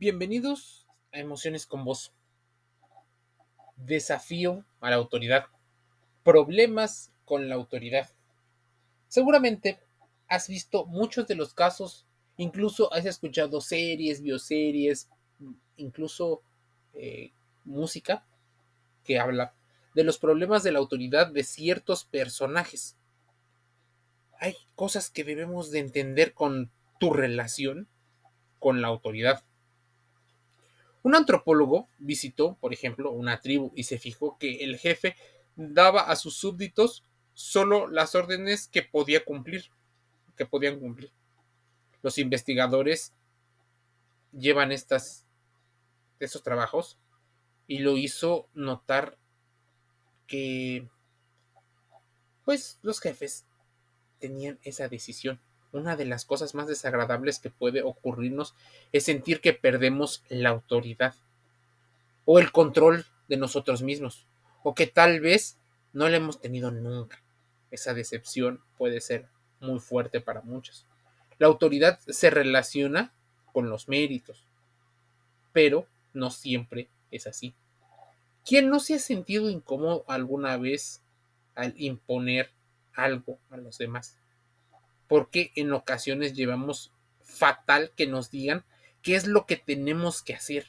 [0.00, 2.12] Bienvenidos a Emociones con Voz.
[3.76, 5.46] Desafío a la autoridad.
[6.24, 8.10] Problemas con la autoridad.
[9.06, 9.78] Seguramente
[10.26, 15.08] has visto muchos de los casos, incluso has escuchado series, bioseries,
[15.76, 16.42] incluso
[16.92, 17.32] eh,
[17.64, 18.26] música
[19.04, 19.54] que habla
[19.94, 22.96] de los problemas de la autoridad de ciertos personajes.
[24.40, 27.88] Hay cosas que debemos de entender con tu relación
[28.58, 29.44] con la autoridad.
[31.04, 35.14] Un antropólogo visitó, por ejemplo, una tribu y se fijó que el jefe
[35.54, 37.04] daba a sus súbditos
[37.34, 39.66] solo las órdenes que podía cumplir,
[40.34, 41.12] que podían cumplir.
[42.02, 43.12] Los investigadores
[44.32, 45.26] llevan estas,
[46.20, 46.98] estos trabajos
[47.66, 49.18] y lo hizo notar
[50.26, 50.88] que
[52.46, 53.44] pues los jefes
[54.20, 55.38] tenían esa decisión
[55.74, 58.54] una de las cosas más desagradables que puede ocurrirnos
[58.92, 61.14] es sentir que perdemos la autoridad
[62.24, 64.26] o el control de nosotros mismos
[64.62, 65.58] o que tal vez
[65.92, 67.22] no la hemos tenido nunca.
[67.70, 69.26] Esa decepción puede ser
[69.60, 70.86] muy fuerte para muchos.
[71.38, 73.12] La autoridad se relaciona
[73.52, 74.46] con los méritos,
[75.52, 77.52] pero no siempre es así.
[78.44, 81.02] ¿Quién no se ha sentido incómodo alguna vez
[81.56, 82.50] al imponer
[82.94, 84.18] algo a los demás?
[85.08, 88.64] Porque en ocasiones llevamos fatal que nos digan
[89.02, 90.66] qué es lo que tenemos que hacer.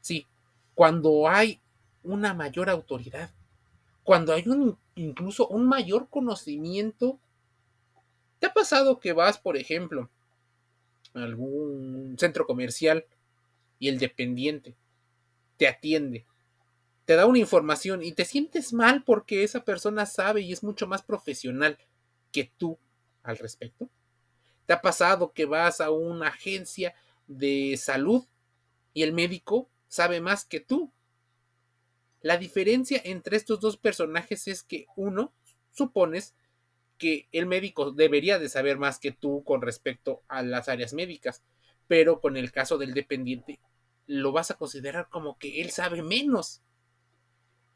[0.00, 0.26] Sí,
[0.74, 1.60] cuando hay
[2.02, 3.30] una mayor autoridad,
[4.02, 7.18] cuando hay un, incluso un mayor conocimiento,
[8.38, 10.10] ¿te ha pasado que vas, por ejemplo,
[11.14, 13.04] a algún centro comercial
[13.78, 14.76] y el dependiente
[15.56, 16.26] te atiende,
[17.04, 20.86] te da una información y te sientes mal porque esa persona sabe y es mucho
[20.86, 21.78] más profesional
[22.30, 22.78] que tú
[23.22, 23.88] al respecto?
[24.66, 26.94] ¿Te ha pasado que vas a una agencia
[27.26, 28.26] de salud
[28.94, 30.92] y el médico sabe más que tú?
[32.20, 35.32] La diferencia entre estos dos personajes es que uno,
[35.72, 36.34] supones
[36.98, 41.42] que el médico debería de saber más que tú con respecto a las áreas médicas,
[41.88, 43.58] pero con el caso del dependiente
[44.06, 46.62] lo vas a considerar como que él sabe menos.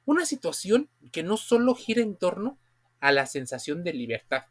[0.05, 2.59] Una situación que no solo gira en torno
[3.01, 4.45] a la sensación de libertad,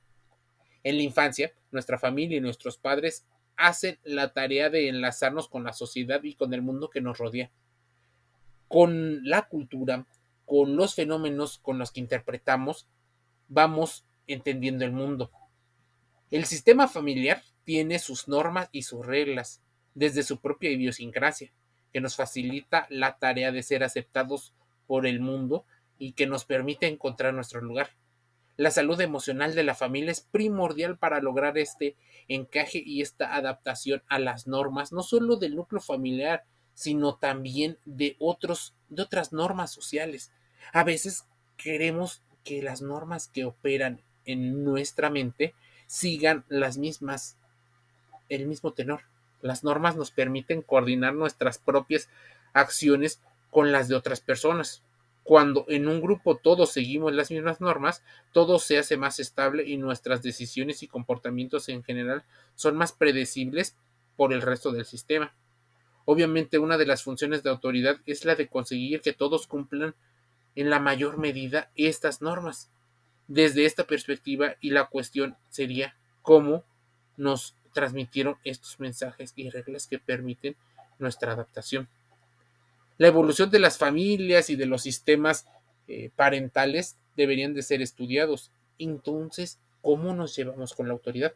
[0.85, 3.25] en la infancia, nuestra familia y nuestros padres
[3.57, 7.49] hacen la tarea de enlazarnos con la sociedad y con el mundo que nos rodea.
[8.67, 10.05] Con la cultura,
[10.45, 12.87] con los fenómenos con los que interpretamos,
[13.47, 15.31] vamos entendiendo el mundo.
[16.29, 19.63] El sistema familiar tiene sus normas y sus reglas,
[19.95, 21.51] desde su propia idiosincrasia,
[21.91, 24.53] que nos facilita la tarea de ser aceptados
[24.85, 25.65] por el mundo
[25.97, 27.89] y que nos permite encontrar nuestro lugar.
[28.57, 31.95] La salud emocional de la familia es primordial para lograr este
[32.27, 38.15] encaje y esta adaptación a las normas, no solo del núcleo familiar, sino también de
[38.19, 40.31] otros de otras normas sociales.
[40.71, 41.25] A veces
[41.57, 45.53] queremos que las normas que operan en nuestra mente
[45.87, 47.37] sigan las mismas
[48.29, 49.01] el mismo tenor.
[49.41, 52.09] Las normas nos permiten coordinar nuestras propias
[52.53, 54.83] acciones con las de otras personas.
[55.25, 59.75] Cuando en un grupo todos seguimos las mismas normas, todo se hace más estable y
[59.75, 63.75] nuestras decisiones y comportamientos en general son más predecibles
[64.15, 65.33] por el resto del sistema.
[66.05, 69.95] Obviamente una de las funciones de autoridad es la de conseguir que todos cumplan
[70.53, 72.69] en la mayor medida estas normas.
[73.27, 76.63] Desde esta perspectiva y la cuestión sería cómo
[77.17, 80.55] nos transmitieron estos mensajes y reglas que permiten
[80.99, 81.89] nuestra adaptación.
[82.97, 85.47] La evolución de las familias y de los sistemas
[85.87, 88.51] eh, parentales deberían de ser estudiados.
[88.79, 91.33] Entonces, ¿cómo nos llevamos con la autoridad?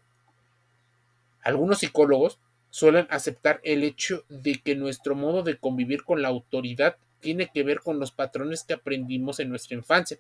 [1.42, 2.40] Algunos psicólogos
[2.70, 7.64] suelen aceptar el hecho de que nuestro modo de convivir con la autoridad tiene que
[7.64, 10.18] ver con los patrones que aprendimos en nuestra infancia.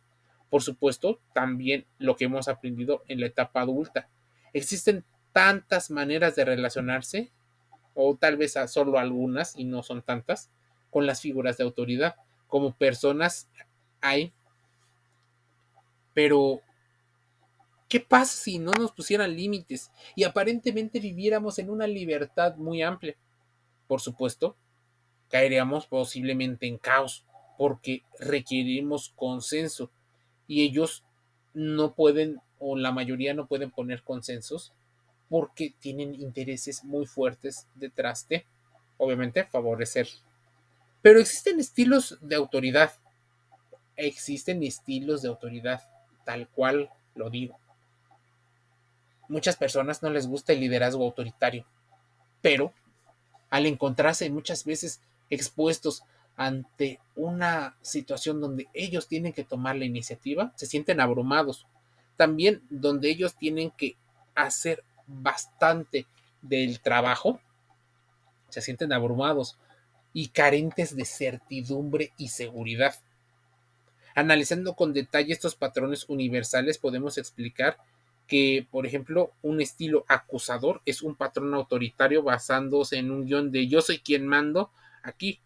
[0.49, 4.09] Por supuesto, también lo que hemos aprendido en la etapa adulta.
[4.53, 7.31] Existen tantas maneras de relacionarse,
[7.93, 10.49] o tal vez solo algunas y no son tantas,
[10.89, 12.15] con las figuras de autoridad.
[12.47, 13.49] Como personas
[14.01, 14.33] hay.
[16.13, 16.61] Pero,
[17.87, 23.15] ¿qué pasa si no nos pusieran límites y aparentemente viviéramos en una libertad muy amplia?
[23.87, 24.55] Por supuesto,
[25.29, 27.25] caeríamos posiblemente en caos
[27.57, 29.91] porque requerimos consenso
[30.47, 31.03] y ellos
[31.53, 34.73] no pueden o la mayoría no pueden poner consensos
[35.29, 38.45] porque tienen intereses muy fuertes detrás de,
[38.97, 40.07] obviamente, favorecer
[41.01, 42.93] pero existen estilos de autoridad.
[43.95, 45.81] Existen estilos de autoridad,
[46.25, 47.59] tal cual lo digo.
[49.27, 51.65] Muchas personas no les gusta el liderazgo autoritario,
[52.41, 52.73] pero
[53.49, 56.03] al encontrarse muchas veces expuestos
[56.35, 61.67] ante una situación donde ellos tienen que tomar la iniciativa, se sienten abrumados.
[62.15, 63.97] También donde ellos tienen que
[64.35, 66.07] hacer bastante
[66.41, 67.39] del trabajo,
[68.49, 69.57] se sienten abrumados
[70.13, 72.95] y carentes de certidumbre y seguridad.
[74.15, 77.77] Analizando con detalle estos patrones universales, podemos explicar
[78.27, 83.67] que, por ejemplo, un estilo acusador es un patrón autoritario basándose en un guion de
[83.67, 84.71] yo soy quien mando
[85.03, 85.39] aquí.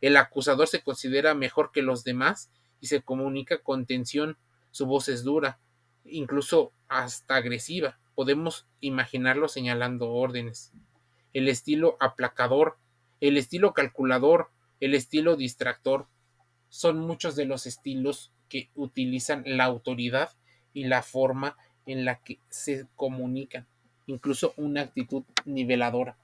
[0.00, 4.36] El acusador se considera mejor que los demás y se comunica con tensión.
[4.70, 5.58] Su voz es dura,
[6.04, 7.98] incluso hasta agresiva.
[8.14, 10.72] Podemos imaginarlo señalando órdenes.
[11.32, 12.76] El estilo aplacador,
[13.20, 16.06] el estilo calculador, el estilo distractor
[16.68, 20.30] son muchos de los estilos que utilizan la autoridad
[20.72, 23.66] y la forma en la que se comunican,
[24.06, 26.18] incluso una actitud niveladora.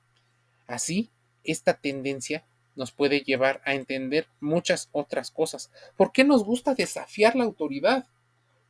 [0.67, 1.11] Así,
[1.45, 2.45] esta tendencia
[2.75, 5.71] nos puede llevar a entender muchas otras cosas.
[5.97, 8.07] ¿Por qué nos gusta desafiar la autoridad?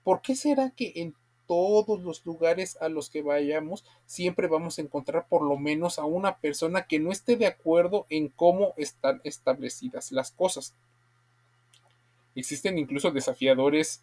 [0.03, 1.15] ¿Por qué será que en
[1.53, 6.07] todos los lugares a los que vayamos siempre vamos a encontrar por lo menos a
[6.07, 10.73] una persona que no esté de acuerdo en cómo están establecidas las cosas?
[12.35, 14.01] Existen incluso desafiadores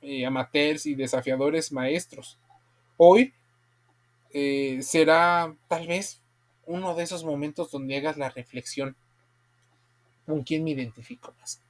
[0.00, 2.38] eh, amateurs y desafiadores maestros.
[2.96, 3.32] Hoy
[4.32, 6.20] eh, será tal vez
[6.66, 8.94] uno de esos momentos donde hagas la reflexión.
[10.24, 11.60] ¿Con quién me identifico más?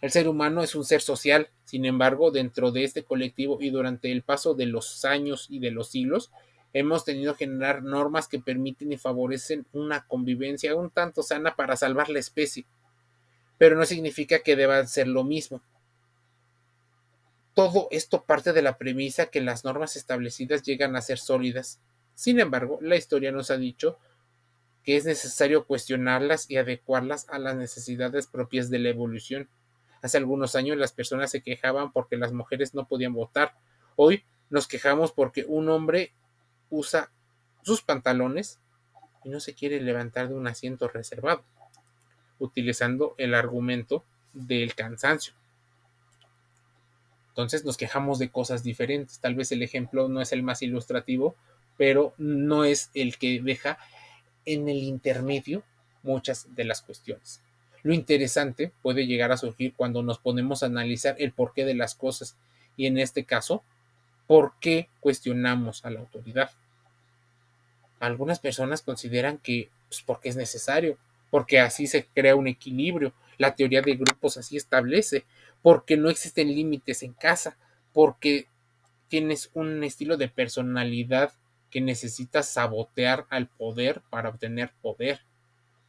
[0.00, 4.12] El ser humano es un ser social, sin embargo, dentro de este colectivo y durante
[4.12, 6.30] el paso de los años y de los siglos,
[6.72, 11.76] hemos tenido que generar normas que permiten y favorecen una convivencia un tanto sana para
[11.76, 12.66] salvar la especie
[13.58, 15.60] pero no significa que deban ser lo mismo.
[17.54, 21.80] Todo esto parte de la premisa que las normas establecidas llegan a ser sólidas.
[22.14, 23.98] Sin embargo, la historia nos ha dicho
[24.84, 29.48] que es necesario cuestionarlas y adecuarlas a las necesidades propias de la evolución.
[30.02, 33.54] Hace algunos años las personas se quejaban porque las mujeres no podían votar.
[33.96, 36.12] Hoy nos quejamos porque un hombre
[36.70, 37.10] usa
[37.62, 38.60] sus pantalones
[39.24, 41.44] y no se quiere levantar de un asiento reservado
[42.38, 45.34] utilizando el argumento del cansancio.
[47.30, 49.20] Entonces nos quejamos de cosas diferentes.
[49.20, 51.36] Tal vez el ejemplo no es el más ilustrativo,
[51.76, 53.78] pero no es el que deja
[54.44, 55.62] en el intermedio
[56.02, 57.40] muchas de las cuestiones.
[57.82, 61.94] Lo interesante puede llegar a surgir cuando nos ponemos a analizar el porqué de las
[61.94, 62.36] cosas
[62.76, 63.62] y en este caso,
[64.26, 66.50] por qué cuestionamos a la autoridad.
[67.98, 70.98] Algunas personas consideran que pues, porque es necesario,
[71.30, 73.12] porque así se crea un equilibrio.
[73.38, 75.24] La teoría de grupos así establece,
[75.62, 77.56] porque no existen límites en casa,
[77.92, 78.46] porque
[79.08, 81.32] tienes un estilo de personalidad
[81.70, 85.20] que necesita sabotear al poder para obtener poder,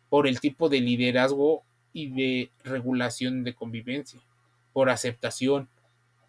[0.10, 1.64] por el tipo de liderazgo
[1.94, 4.20] y de regulación de convivencia,
[4.74, 5.68] por aceptación,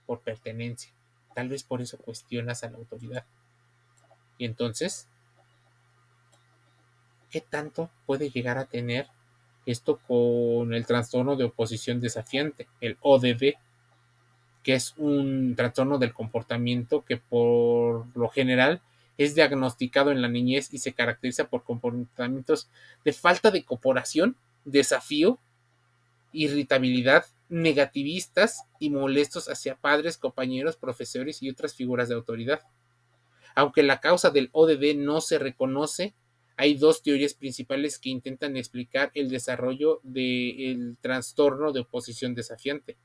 [0.06, 0.92] por pertenencia.
[1.34, 3.24] Tal vez por eso cuestionas a la autoridad.
[4.38, 5.08] Y entonces
[7.30, 9.06] ¿qué tanto puede llegar a tener
[9.66, 13.54] esto con el trastorno de oposición desafiante, el ODD,
[14.62, 18.82] que es un trastorno del comportamiento que por lo general
[19.16, 22.68] es diagnosticado en la niñez y se caracteriza por comportamientos
[23.04, 25.38] de falta de cooperación, desafío,
[26.32, 32.60] irritabilidad, negativistas y molestos hacia padres, compañeros, profesores y otras figuras de autoridad.
[33.54, 36.14] Aunque la causa del ODD no se reconoce,
[36.56, 42.98] hay dos teorías principales que intentan explicar el desarrollo del trastorno de oposición desafiante.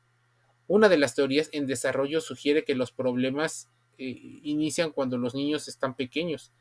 [0.68, 5.68] Una de las teorías en desarrollo sugiere que los problemas eh, inician cuando los niños
[5.68, 6.52] están pequeños.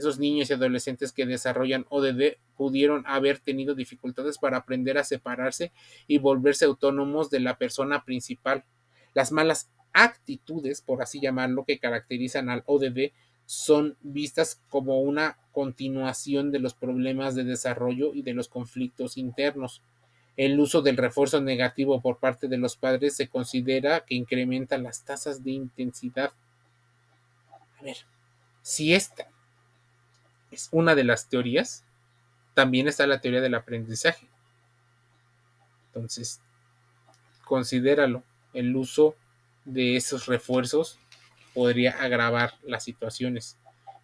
[0.00, 5.72] Esos niños y adolescentes que desarrollan ODD pudieron haber tenido dificultades para aprender a separarse
[6.06, 8.64] y volverse autónomos de la persona principal.
[9.12, 13.12] Las malas actitudes, por así llamarlo, que caracterizan al ODD
[13.44, 19.82] son vistas como una continuación de los problemas de desarrollo y de los conflictos internos.
[20.38, 25.04] El uso del refuerzo negativo por parte de los padres se considera que incrementa las
[25.04, 26.32] tasas de intensidad.
[27.78, 27.98] A ver,
[28.62, 29.28] si esta
[30.50, 31.84] es una de las teorías,
[32.54, 34.28] también está la teoría del aprendizaje.
[35.86, 36.40] Entonces,
[37.44, 39.14] considéralo, el uso
[39.64, 40.98] de esos refuerzos
[41.54, 43.56] podría agravar las situaciones.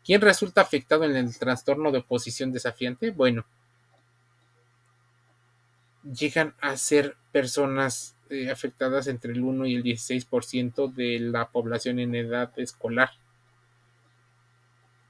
[0.05, 3.11] ¿Quién resulta afectado en el trastorno de oposición desafiante?
[3.11, 3.45] Bueno,
[6.05, 11.99] llegan a ser personas eh, afectadas entre el 1 y el 16% de la población
[11.99, 13.11] en edad escolar.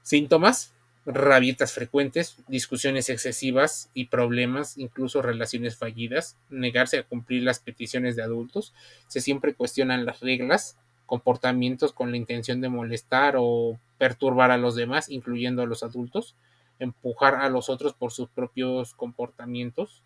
[0.01, 0.73] Síntomas,
[1.07, 8.23] rabietas frecuentes, discusiones excesivas y problemas, incluso relaciones fallidas, negarse a cumplir las peticiones de
[8.23, 8.73] adultos,
[9.07, 14.75] se siempre cuestionan las reglas, comportamientos con la intención de molestar o perturbar a los
[14.75, 16.35] demás, incluyendo a los adultos,
[16.77, 20.03] empujar a los otros por sus propios comportamientos,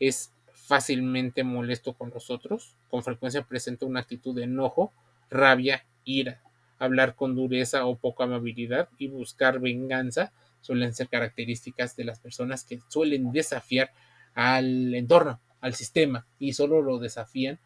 [0.00, 4.92] es fácilmente molesto con los otros, con frecuencia presenta una actitud de enojo,
[5.28, 6.40] rabia, ira,
[6.78, 12.64] hablar con dureza o poca amabilidad y buscar venganza suelen ser características de las personas
[12.64, 13.90] que suelen desafiar
[14.34, 17.58] al entorno, al sistema, y solo lo desafían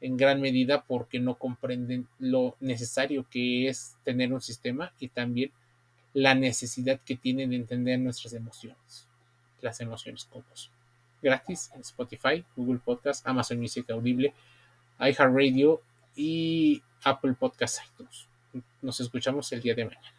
[0.00, 5.50] en gran medida porque no comprenden lo necesario que es tener un sistema y también
[6.12, 9.08] la necesidad que tienen de entender nuestras emociones,
[9.60, 10.70] las emociones como.
[11.22, 14.34] Gratis en Spotify, Google Podcast, Amazon Music Audible,
[15.00, 15.80] iHeartRadio
[16.14, 18.28] y Apple Podcast iTunes.
[18.82, 20.13] Nos escuchamos el día de mañana.